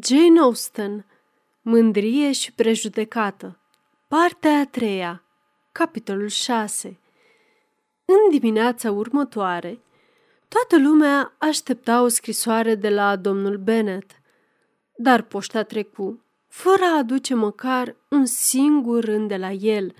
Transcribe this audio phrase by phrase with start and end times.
[0.00, 1.06] Jane Austen
[1.62, 3.58] Mândrie și prejudecată
[4.08, 5.24] Partea a treia
[5.72, 6.98] Capitolul 6
[8.04, 9.78] În dimineața următoare,
[10.48, 14.10] toată lumea aștepta o scrisoare de la domnul Bennet,
[14.96, 19.94] dar poșta trecu, fără a aduce măcar un singur rând de la el.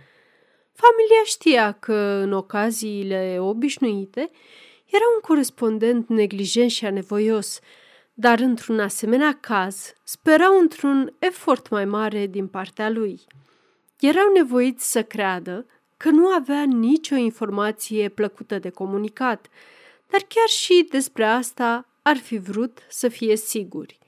[0.72, 4.30] Familia știa că, în ocaziile obișnuite,
[4.86, 7.58] era un corespondent neglijent și anevoios–
[8.14, 13.20] dar într-un asemenea caz sperau într-un efort mai mare din partea lui.
[14.00, 19.46] Erau nevoiți să creadă că nu avea nicio informație plăcută de comunicat,
[20.10, 23.98] dar chiar și despre asta ar fi vrut să fie siguri.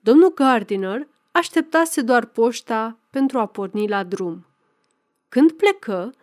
[0.00, 4.46] Domnul Gardiner așteptase doar poșta pentru a porni la drum.
[5.28, 6.14] Când plecă,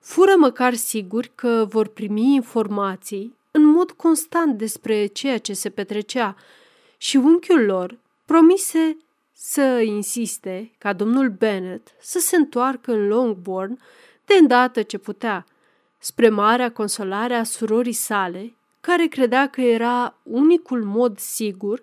[0.00, 6.36] fură măcar siguri că vor primi informații în mod constant despre ceea ce se petrecea
[6.98, 8.96] și unchiul lor promise
[9.32, 13.78] să insiste ca domnul Bennet să se întoarcă în Longbourn
[14.24, 15.46] de îndată ce putea,
[15.98, 21.82] spre marea consolare a surorii sale, care credea că era unicul mod sigur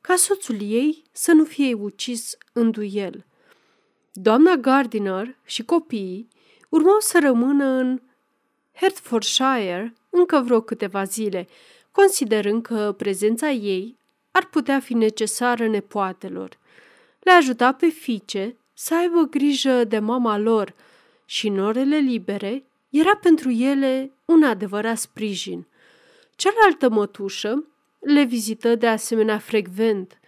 [0.00, 3.24] ca soțul ei să nu fie ucis în duel.
[4.12, 6.28] Doamna Gardiner și copiii
[6.68, 8.00] urmau să rămână în
[8.72, 11.48] Hertfordshire încă vreo câteva zile,
[11.90, 13.98] considerând că prezența ei
[14.30, 16.58] ar putea fi necesară nepoatelor.
[17.20, 20.74] Le ajuta pe fiice să aibă grijă de mama lor
[21.24, 25.66] și în orele libere era pentru ele un adevărat sprijin.
[26.36, 27.64] Cealaltă mătușă
[27.98, 30.20] le vizită de asemenea frecvent,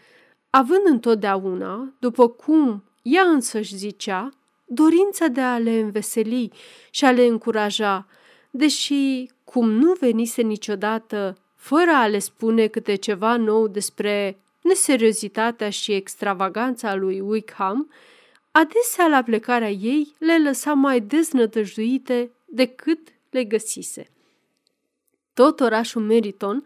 [0.50, 4.30] având întotdeauna, după cum ea însăși zicea,
[4.64, 6.50] dorința de a le înveseli
[6.90, 8.06] și a le încuraja,
[8.50, 15.92] deși, cum nu venise niciodată fără a le spune câte ceva nou despre neseriozitatea și
[15.92, 17.90] extravaganța lui Wickham,
[18.50, 22.98] adesea la plecarea ei le lăsa mai deznătăjduite decât
[23.30, 24.10] le găsise.
[25.34, 26.64] Tot orașul Meriton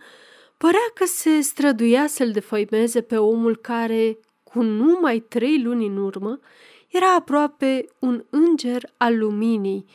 [0.56, 6.40] părea că se străduia să-l defăimeze pe omul care, cu numai trei luni în urmă,
[6.88, 9.86] era aproape un înger al luminii.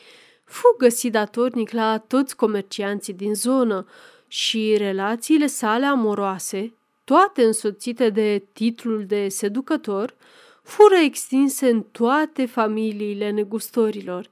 [0.43, 3.85] Fu găsit datornic la toți comercianții din zonă,
[4.31, 10.15] și relațiile sale amoroase, toate însoțite de titlul de seducător,
[10.63, 14.29] fură extinse în toate familiile negustorilor.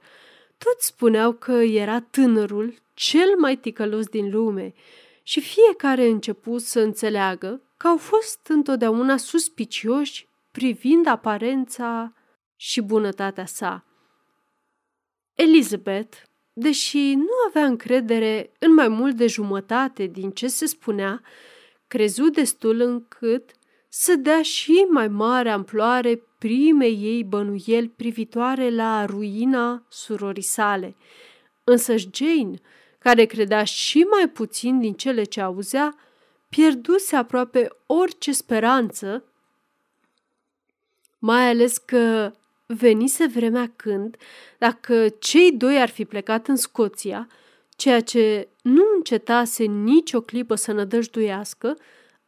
[0.58, 4.74] Toți spuneau că era tânărul cel mai ticălos din lume
[5.22, 12.12] și fiecare începu să înțeleagă că au fost întotdeauna suspicioși privind aparența
[12.56, 13.84] și bunătatea sa.
[15.34, 16.16] Elizabeth
[16.52, 21.22] deși nu avea încredere în mai mult de jumătate din ce se spunea,
[21.86, 23.50] crezu destul încât
[23.88, 30.96] să dea și mai mare amploare primei ei bănuieli privitoare la ruina surorii sale.
[31.64, 32.58] Însă Jane,
[32.98, 35.96] care credea și mai puțin din cele ce auzea,
[36.48, 39.24] pierduse aproape orice speranță,
[41.18, 42.32] mai ales că
[42.74, 44.16] venise vremea când,
[44.58, 47.26] dacă cei doi ar fi plecat în Scoția,
[47.76, 51.76] ceea ce nu încetase nicio clipă să nădăjduiască,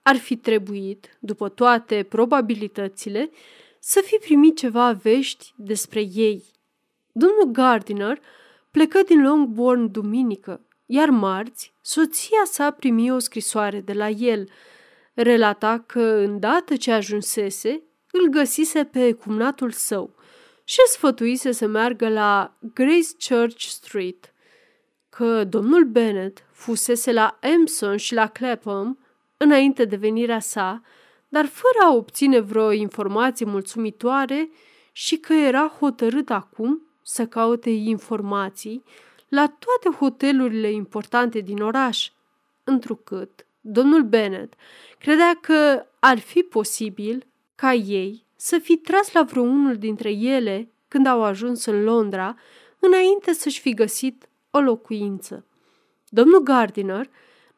[0.03, 3.31] ar fi trebuit, după toate probabilitățile,
[3.79, 6.45] să fi primit ceva vești despre ei.
[7.13, 8.21] Domnul Gardiner
[8.71, 14.49] plecă din Longbourn duminică, iar marți, soția sa primi o scrisoare de la el.
[15.15, 20.15] Relata că, îndată ce ajunsese, îl găsise pe cumnatul său–
[20.65, 24.33] și sfătuise să meargă la Grace Church Street,
[25.09, 28.99] că domnul Bennet fusese la Emson și la Clapham
[29.37, 30.83] înainte de venirea sa,
[31.29, 34.51] dar fără a obține vreo informație mulțumitoare
[34.93, 38.85] și că era hotărât acum să caute informații
[39.29, 42.11] la toate hotelurile importante din oraș,
[42.65, 44.55] întrucât domnul Bennet
[44.99, 51.07] credea că ar fi posibil ca ei să fi tras la vreunul dintre ele când
[51.07, 52.37] au ajuns în Londra,
[52.79, 55.45] înainte să-și fi găsit o locuință.
[56.09, 57.07] Domnul Gardiner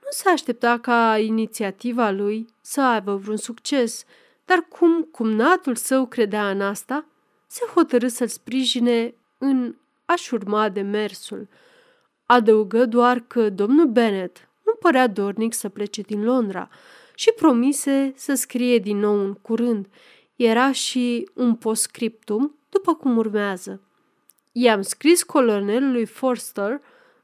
[0.03, 4.05] nu se aștepta ca inițiativa lui să aibă vreun succes,
[4.45, 7.07] dar cum cumnatul său credea în asta,
[7.47, 11.49] se hotărâ să-l sprijine în a-și urma de mersul.
[12.27, 16.69] Adăugă doar că domnul Bennet nu părea dornic să plece din Londra
[17.15, 19.87] și promise să scrie din nou în curând,
[20.37, 23.81] era și un postscriptum după cum urmează.
[24.53, 26.81] I-am scris colonelului Forster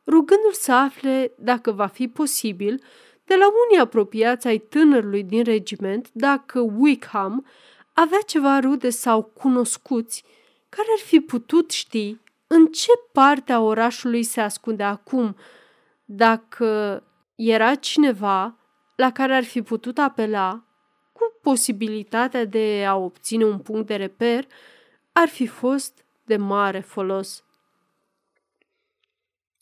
[0.07, 2.83] rugându-l să afle dacă va fi posibil
[3.25, 7.47] de la unii apropiați ai tânărului din regiment dacă Wickham
[7.93, 10.25] avea ceva rude sau cunoscuți
[10.69, 12.17] care ar fi putut ști
[12.47, 15.37] în ce parte a orașului se ascunde acum,
[16.05, 17.03] dacă
[17.35, 18.57] era cineva
[18.97, 20.65] la care ar fi putut apela
[21.21, 24.47] cu posibilitatea de a obține un punct de reper,
[25.13, 27.45] ar fi fost de mare folos.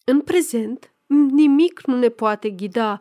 [0.05, 0.93] În prezent,
[1.31, 3.00] nimic nu ne poate ghida.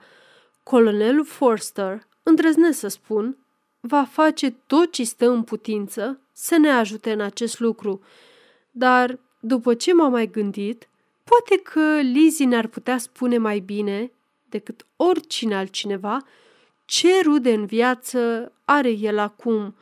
[0.63, 3.37] Colonelul Forster, îndrăznesc să spun,
[3.79, 8.01] va face tot ce stă în putință să ne ajute în acest lucru.
[8.71, 10.89] Dar, după ce m-am mai gândit,
[11.23, 14.11] poate că Lizzie ne-ar putea spune mai bine
[14.49, 16.25] decât oricine altcineva
[16.87, 19.75] ce rude în viață are el acum.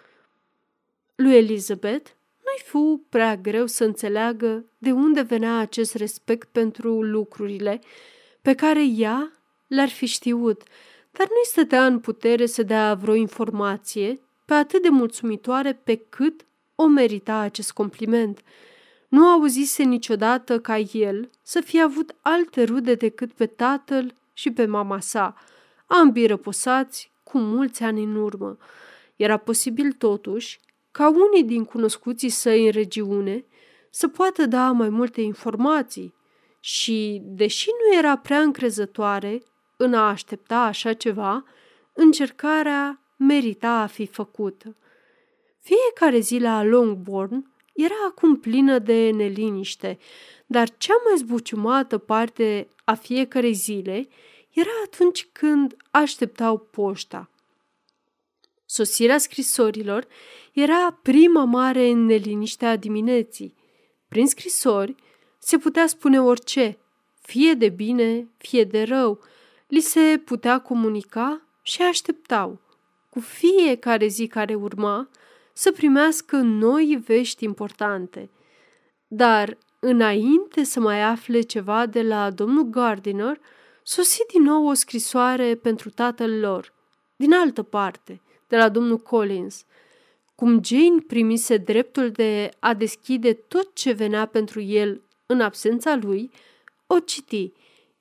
[1.16, 2.10] Lui Elizabeth
[2.44, 7.81] nu-i fu prea greu să înțeleagă de unde venea acest respect pentru lucrurile
[8.42, 9.31] pe care ea
[9.68, 10.63] le-ar fi știut,
[11.12, 16.46] dar nu-i stătea în putere să dea vreo informație pe atât de mulțumitoare pe cât
[16.75, 18.42] o merita acest compliment.
[19.07, 24.66] Nu auzise niciodată ca el să fie avut alte rude decât pe tatăl și pe
[24.66, 25.36] mama sa,
[25.85, 28.57] ambii răposați cu mulți ani în urmă.
[29.15, 30.59] Era posibil totuși
[30.91, 33.45] ca unii din cunoscuții săi în regiune
[33.89, 36.13] să poată da mai multe informații
[36.59, 39.43] și, deși nu era prea încrezătoare
[39.77, 41.43] în a aștepta așa ceva,
[41.93, 44.75] încercarea merita a fi făcută.
[45.59, 49.97] Fiecare zi la Longbourn era acum plină de neliniște,
[50.45, 54.07] dar cea mai zbuciumată parte a fiecarei zile
[54.56, 57.30] era atunci când așteptau poșta.
[58.66, 60.07] Sosirea scrisorilor
[60.54, 63.56] era prima mare neliniște a dimineții.
[64.07, 64.96] Prin scrisori
[65.38, 66.78] se putea spune orice,
[67.22, 69.19] fie de bine, fie de rău,
[69.68, 72.60] li se putea comunica și așteptau,
[73.10, 75.10] cu fiecare zi care urma,
[75.54, 78.30] să primească noi vești importante.
[79.07, 83.40] Dar, înainte să mai afle ceva de la domnul Gardiner,
[83.87, 86.73] sosi din nou o scrisoare pentru tatăl lor,
[87.15, 89.65] din altă parte, de la domnul Collins.
[90.35, 96.31] Cum Jane primise dreptul de a deschide tot ce venea pentru el în absența lui,
[96.87, 97.51] o citi,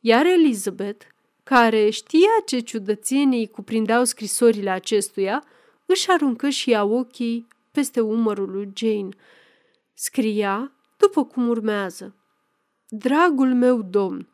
[0.00, 1.06] iar Elizabeth,
[1.42, 5.44] care știa ce ciudățenii cuprindeau scrisorile acestuia,
[5.86, 9.08] își aruncă și ea ochii peste umărul lui Jane.
[9.94, 12.14] Scria după cum urmează.
[12.88, 14.28] Dragul meu domn,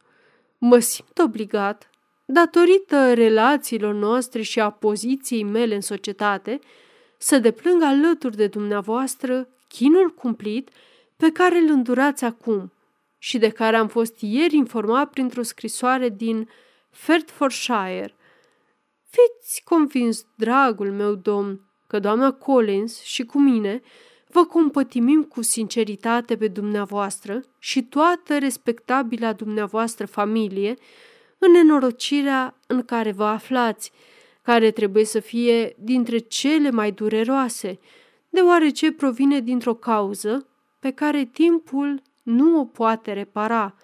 [0.60, 1.90] mă simt obligat,
[2.24, 6.58] datorită relațiilor noastre și a poziției mele în societate,
[7.18, 10.70] să deplâng alături de dumneavoastră chinul cumplit
[11.16, 12.72] pe care îl îndurați acum
[13.18, 16.48] și de care am fost ieri informat printr-o scrisoare din
[16.90, 18.14] Fertfordshire.
[19.10, 23.82] Fiți convins, dragul meu domn, că doamna Collins și cu mine
[24.32, 30.74] vă compătimim cu sinceritate pe dumneavoastră și toată respectabila dumneavoastră familie
[31.38, 33.92] în nenorocirea în care vă aflați,
[34.42, 37.78] care trebuie să fie dintre cele mai dureroase,
[38.28, 40.46] deoarece provine dintr-o cauză
[40.78, 43.74] pe care timpul nu o poate repara.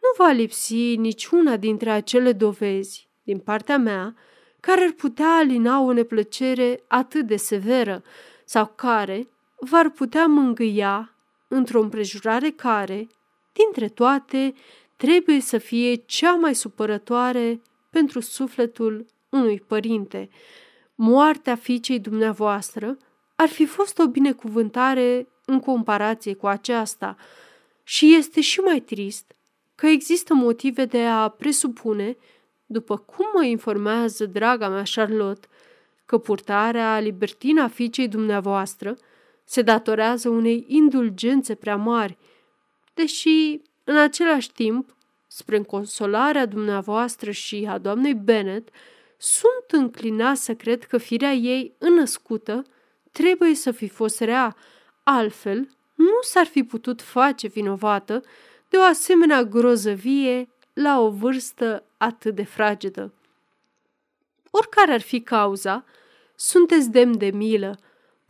[0.00, 4.14] Nu va lipsi niciuna dintre acele dovezi, din partea mea,
[4.60, 8.02] care ar putea alina o neplăcere atât de severă
[8.44, 9.28] sau care
[9.64, 11.14] v-ar putea mângâia
[11.48, 13.08] într-o împrejurare care,
[13.52, 14.54] dintre toate,
[14.96, 20.28] trebuie să fie cea mai supărătoare pentru sufletul unui părinte.
[20.94, 22.96] Moartea fiicei dumneavoastră
[23.34, 27.16] ar fi fost o binecuvântare în comparație cu aceasta
[27.82, 29.34] și este și mai trist
[29.74, 32.16] că există motive de a presupune
[32.66, 35.48] după cum mă informează draga mea Charlotte,
[36.04, 38.96] că purtarea libertină a fiicei dumneavoastră
[39.52, 42.18] se datorează unei indulgențe prea mari,
[42.94, 48.68] deși, în același timp, spre consolarea dumneavoastră și a doamnei Bennet,
[49.16, 52.62] sunt înclinat să cred că firea ei înnăscută
[53.10, 54.56] trebuie să fi fost rea,
[55.02, 58.22] altfel nu s-ar fi putut face vinovată
[58.68, 63.12] de o asemenea grozăvie la o vârstă atât de fragedă.
[64.50, 65.84] Oricare ar fi cauza,
[66.34, 67.78] sunteți demn de milă,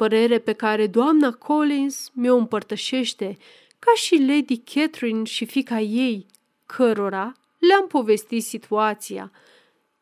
[0.02, 3.36] părere pe care doamna Collins mi-o împărtășește,
[3.78, 6.26] ca și Lady Catherine și fica ei,
[6.66, 9.30] cărora le-am povestit situația.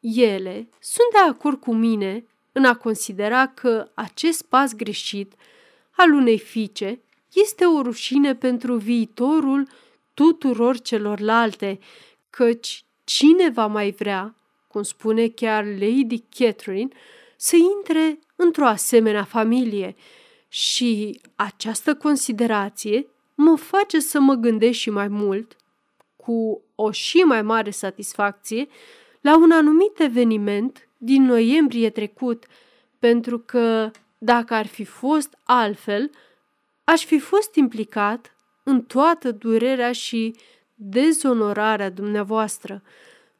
[0.01, 5.33] Ele sunt de acord cu mine în a considera că acest pas greșit
[5.91, 7.01] al unei fiice
[7.33, 9.69] este o rușine pentru viitorul
[10.15, 11.79] tuturor celorlalte,
[12.31, 14.35] căci cine va mai vrea,
[14.69, 16.89] cum spune chiar Lady Catherine,
[17.37, 19.97] să intre într-o asemenea familie
[20.49, 25.57] și această considerație mă face să mă gândesc și mai mult,
[26.17, 28.69] cu o și mai mare satisfacție,
[29.21, 32.47] la un anumit eveniment din noiembrie trecut,
[32.99, 36.11] pentru că, dacă ar fi fost altfel,
[36.85, 40.37] aș fi fost implicat în toată durerea și
[40.75, 42.83] dezonorarea dumneavoastră.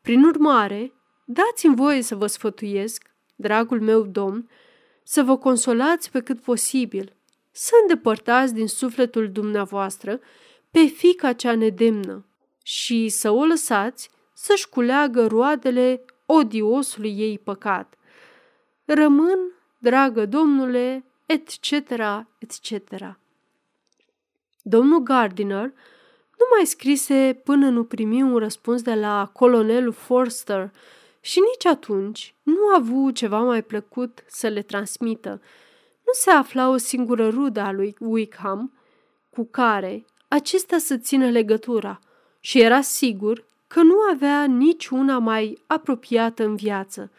[0.03, 0.93] Prin urmare,
[1.25, 4.49] dați-mi voie să vă sfătuiesc, dragul meu domn,
[5.03, 7.17] să vă consolați pe cât posibil,
[7.51, 10.21] să îndepărtați din sufletul dumneavoastră
[10.71, 12.25] pe fica cea nedemnă
[12.63, 17.95] și să o lăsați să-și culeagă roadele odiosului ei păcat.
[18.85, 19.39] Rămân,
[19.79, 21.71] dragă domnule, etc.,
[22.39, 23.19] etc.
[24.63, 25.73] Domnul Gardiner
[26.39, 30.73] nu mai scrise până nu primi un răspuns de la colonelul Forster
[31.21, 35.31] și nici atunci nu a avut ceva mai plăcut să le transmită.
[36.07, 38.73] Nu se afla o singură rudă a lui Wickham
[39.31, 42.01] cu care acesta să țină legătura
[42.41, 47.11] și era sigur că nu avea nici una mai apropiată în viață.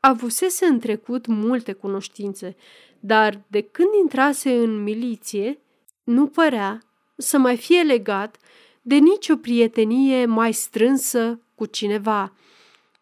[0.00, 2.56] Avusese în trecut multe cunoștințe,
[3.00, 5.60] dar de când intrase în miliție,
[6.04, 6.82] nu părea
[7.16, 8.36] să mai fie legat
[8.82, 12.32] de nicio prietenie mai strânsă cu cineva.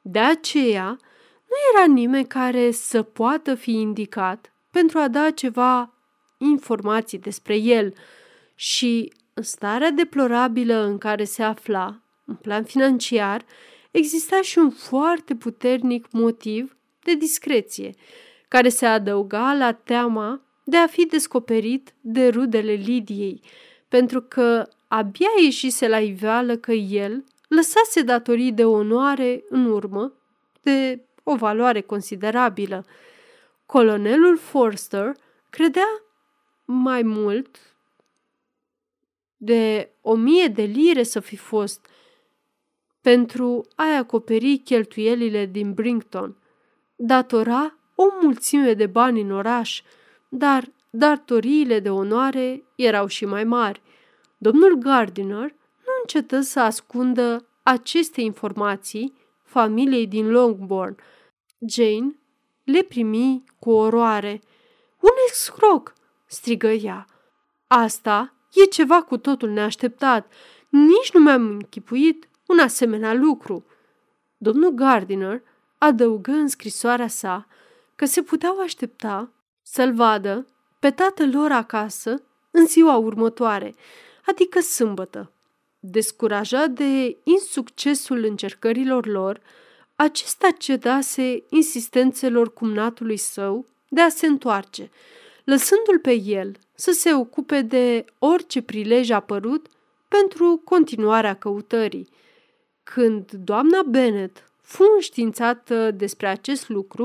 [0.08, 0.98] De aceea,
[1.48, 5.94] nu era nimeni care să poată fi indicat pentru a da ceva
[6.38, 7.94] informații despre el
[8.54, 13.44] și în starea deplorabilă în care se afla, în plan financiar,
[13.90, 17.94] exista și un foarte puternic motiv de discreție,
[18.48, 23.40] care se adăuga la teama de a fi descoperit de rudele Lidiei,
[23.88, 30.12] pentru că abia ieșise la iveală că el lăsase datorii de onoare în urmă
[30.62, 32.84] de o valoare considerabilă.
[33.66, 35.12] Colonelul Forster
[35.50, 36.02] credea
[36.64, 37.58] mai mult
[39.36, 41.86] de o mie de lire să fi fost
[43.00, 46.36] pentru a acoperi cheltuielile din Brington.
[46.96, 49.82] Datora o mulțime de bani în oraș,
[50.28, 53.82] dar datoriile de onoare erau și mai mari.
[54.38, 55.54] Domnul Gardiner nu
[56.06, 60.96] încetă să ascundă aceste informații familiei din Longbourn.
[61.68, 62.18] Jane
[62.64, 64.40] le primi cu oroare.
[65.00, 65.92] Un excroc!"
[66.26, 67.06] strigă ea.
[67.66, 70.32] Asta e ceva cu totul neașteptat.
[70.68, 73.64] Nici nu mi-am închipuit un asemenea lucru.
[74.36, 75.42] Domnul Gardiner
[75.78, 77.46] adăugă în scrisoarea sa
[77.94, 79.30] că se puteau aștepta
[79.62, 80.46] să-l vadă
[80.78, 83.74] pe tatăl lor acasă în ziua următoare,
[84.26, 85.30] adică sâmbătă.
[85.88, 89.40] Descurajat de insuccesul încercărilor lor,
[89.96, 94.90] acesta cedase insistențelor cumnatului său de a se întoarce,
[95.44, 99.66] lăsându-l pe el să se ocupe de orice prilej apărut
[100.08, 102.08] pentru continuarea căutării.
[102.82, 107.02] Când doamna Bennet fu înștiințată despre acest lucru,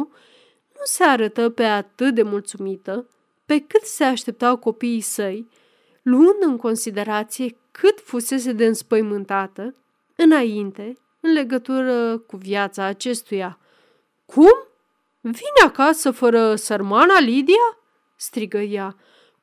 [0.73, 3.07] nu se arătă pe atât de mulțumită
[3.45, 5.47] pe cât se așteptau copiii săi,
[6.01, 9.75] luând în considerație cât fusese de înspăimântată
[10.15, 13.59] înainte în legătură cu viața acestuia.
[14.25, 14.67] Cum?
[15.21, 17.77] Vine acasă fără sărmana Lidia?"
[18.15, 18.95] strigă ea.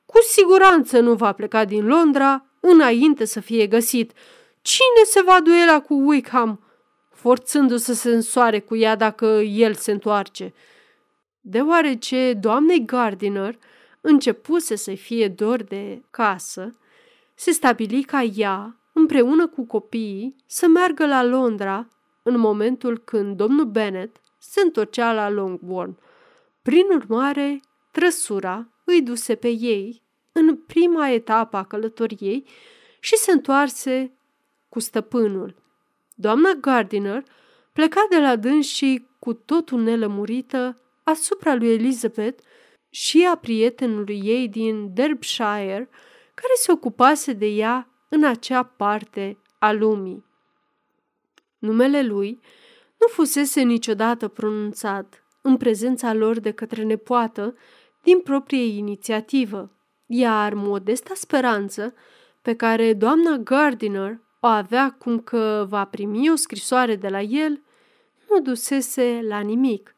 [0.07, 4.13] Cu siguranță nu va pleca din Londra înainte să fie găsit.
[4.63, 6.61] Cine se va duela cu Wickham,
[7.11, 10.55] forțându-se să se însoare cu ea dacă el se întoarce?
[11.41, 13.59] Deoarece doamnei Gardiner
[14.01, 16.79] începuse să fie dor de casă,
[17.41, 21.89] se stabili ca ea, împreună cu copiii, să meargă la Londra
[22.23, 25.99] în momentul când domnul Bennet se întorcea la Longbourn.
[26.63, 30.03] Prin urmare, trăsura îi duse pe ei
[30.33, 32.45] în prima etapă a călătoriei
[33.01, 34.13] și se întoarse
[34.69, 35.55] cu stăpânul.
[36.15, 37.23] Doamna Gardiner
[37.73, 42.43] pleca de la dâns și cu totul nelămurită asupra lui Elizabeth
[42.91, 45.89] și a prietenului ei din Derbyshire,
[46.41, 50.25] care se ocupase de ea în acea parte a lumii.
[51.59, 52.41] Numele lui
[52.99, 57.57] nu fusese niciodată pronunțat în prezența lor de către nepoată
[58.03, 59.71] din proprie inițiativă,
[60.07, 61.95] iar modesta speranță
[62.43, 67.63] pe care doamna Gardiner o avea cum că va primi o scrisoare de la el,
[68.31, 69.95] nu dusese la nimic.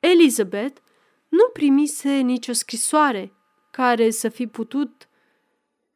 [0.00, 0.80] Elizabeth
[1.28, 3.32] nu primise nicio scrisoare
[3.70, 5.08] care să fi putut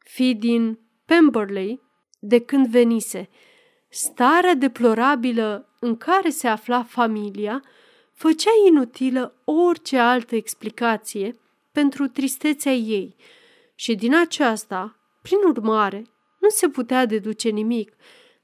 [0.05, 1.81] fi din Pemberley
[2.19, 3.29] de când venise.
[3.89, 7.63] Starea deplorabilă în care se afla familia
[8.13, 11.35] făcea inutilă orice altă explicație
[11.71, 13.15] pentru tristețea ei
[13.75, 16.05] și din aceasta, prin urmare,
[16.39, 17.95] nu se putea deduce nimic,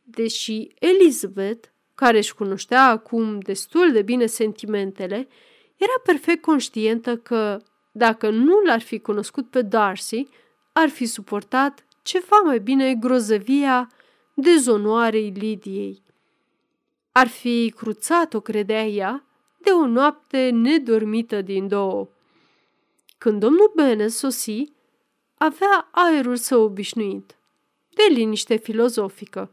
[0.04, 5.28] deși Elizabeth, care își cunoștea acum destul de bine sentimentele,
[5.76, 10.28] era perfect conștientă că, dacă nu l-ar fi cunoscut pe Darcy,
[10.72, 13.92] ar fi suportat ceva mai bine grozăvia
[14.34, 16.02] dezonoarei Lidiei.
[17.12, 19.26] Ar fi cruțat-o, credea ea,
[19.58, 22.08] de o noapte nedormită din două.
[23.18, 24.74] Când domnul Bene sosi,
[25.38, 27.36] avea aerul său obișnuit,
[27.90, 29.52] de liniște filozofică.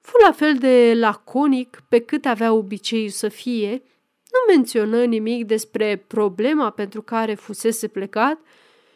[0.00, 3.70] Fu la fel de laconic pe cât avea obiceiul să fie,
[4.30, 8.38] nu menționă nimic despre problema pentru care fusese plecat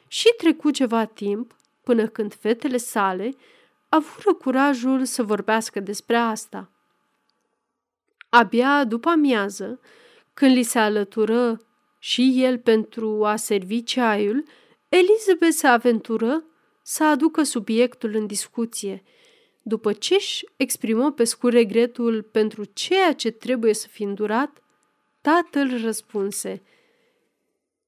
[0.07, 3.35] și trecu ceva timp până când fetele sale
[3.89, 6.71] avură curajul să vorbească despre asta.
[8.29, 9.81] Abia după amiază,
[10.35, 11.61] când li se alătură
[11.99, 14.45] și el pentru a servi ceaiul,
[14.89, 16.45] Elizabeth se aventură
[16.83, 19.03] să aducă subiectul în discuție.
[19.63, 24.63] După ce își exprimă pe scurt regretul pentru ceea ce trebuie să fi îndurat,
[25.21, 26.63] tatăl răspunse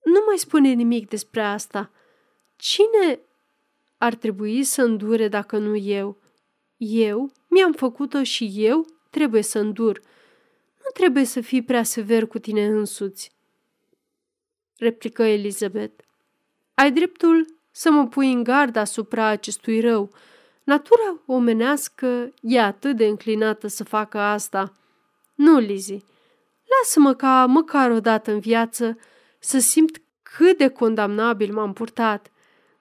[0.04, 1.90] Nu mai spune nimic despre asta.
[2.58, 3.20] Cine
[3.98, 6.16] ar trebui să îndure dacă nu eu?
[6.76, 10.00] Eu mi-am făcut-o și eu trebuie să îndur.
[10.84, 13.32] Nu trebuie să fii prea sever cu tine însuți.
[14.76, 16.04] Replică Elizabeth.
[16.74, 20.10] Ai dreptul să mă pui în gard asupra acestui rău.
[20.64, 24.72] Natura omenească e atât de înclinată să facă asta.
[25.34, 26.02] Nu, Lizzie,
[26.78, 28.98] lasă-mă ca măcar o dată în viață
[29.38, 32.30] să simt cât de condamnabil m-am purtat.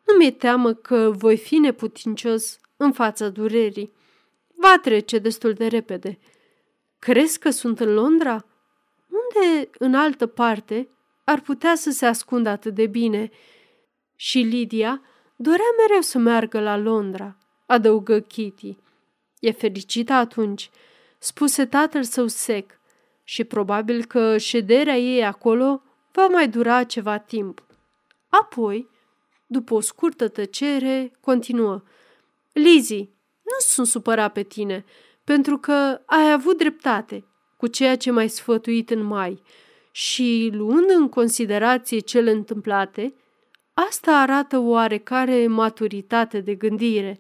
[0.08, 3.92] Nu mi-e teamă că voi fi neputincios în fața durerii.
[4.56, 6.20] Va trece destul de repede.
[7.00, 8.46] Crezi că sunt în Londra?
[9.10, 10.90] Unde, în altă parte,
[11.24, 13.30] ar putea să se ascundă atât de bine?
[14.16, 15.02] Și Lydia
[15.36, 18.78] dorea mereu să meargă la Londra, adăugă Kitty.
[19.40, 20.70] E fericită atunci,
[21.18, 22.80] spuse tatăl său sec,
[23.24, 27.64] și probabil că șederea ei acolo va mai dura ceva timp.
[28.30, 28.90] Apoi,
[29.48, 31.84] după o scurtă tăcere, continuă.
[32.52, 33.10] Lizzie,
[33.42, 34.86] nu sunt supărat pe tine,
[35.24, 37.26] pentru că ai avut dreptate
[37.58, 39.42] cu ceea ce m-ai sfătuit în mai
[39.92, 43.14] și, luând în considerație cele întâmplate,
[43.74, 47.20] asta arată oarecare maturitate de gândire.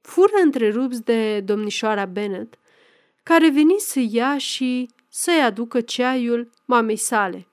[0.00, 2.58] Fură întrerupți de domnișoara Bennet,
[3.22, 7.48] care veni să ia și să-i aducă ceaiul mamei sale.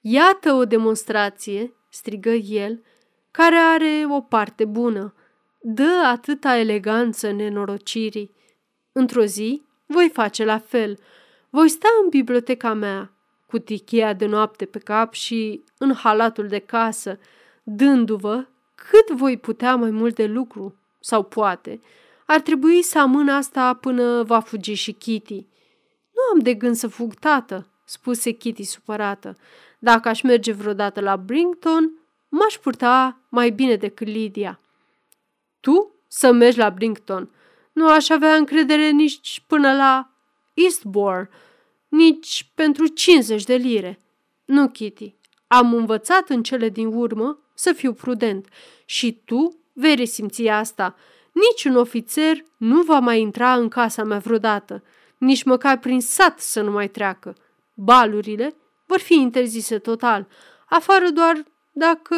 [0.00, 2.82] Iată o demonstrație, strigă el,
[3.30, 5.14] care are o parte bună.
[5.60, 8.34] Dă atâta eleganță nenorocirii.
[8.92, 10.98] Într-o zi voi face la fel.
[11.50, 13.12] Voi sta în biblioteca mea,
[13.46, 17.18] cu tichia de noapte pe cap și în halatul de casă,
[17.62, 21.80] dându-vă cât voi putea mai mult de lucru, sau poate,
[22.26, 25.46] ar trebui să amân asta până va fugi și Kitty.
[26.14, 29.36] Nu am de gând să fug, tată, spuse Kitty supărată.
[29.78, 31.90] Dacă aș merge vreodată la Brington,
[32.28, 34.60] m-aș purta mai bine decât Lydia.
[35.60, 37.30] Tu să mergi la Brington.
[37.72, 40.10] Nu aș avea încredere nici până la
[40.54, 41.28] Eastbourne,
[41.88, 44.00] nici pentru 50 de lire.
[44.44, 45.14] Nu, Kitty,
[45.46, 48.48] am învățat în cele din urmă să fiu prudent
[48.84, 50.96] și tu vei resimți asta.
[51.32, 54.82] Niciun ofițer nu va mai intra în casa mea vreodată,
[55.18, 57.36] nici măcar prin sat să nu mai treacă.
[57.74, 58.54] Balurile
[58.86, 60.28] vor fi interzise total,
[60.68, 62.16] afară doar dacă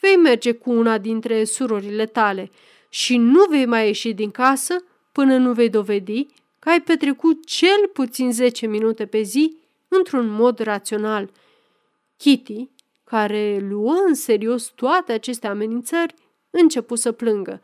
[0.00, 2.50] vei merge cu una dintre surorile tale
[2.88, 6.26] și nu vei mai ieși din casă până nu vei dovedi
[6.58, 9.56] că ai petrecut cel puțin 10 minute pe zi
[9.88, 11.30] într-un mod rațional.
[12.16, 12.68] Kitty,
[13.04, 16.14] care luă în serios toate aceste amenințări,
[16.50, 17.60] începu să plângă.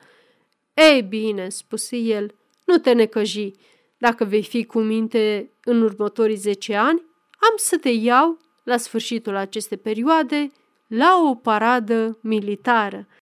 [0.75, 3.53] Ei bine, spuse el, nu te necăji.
[3.99, 7.03] Dacă vei fi cu minte în următorii 10 ani,
[7.41, 10.51] am să te iau, la sfârșitul acestei perioade,
[10.87, 13.07] la o paradă militară.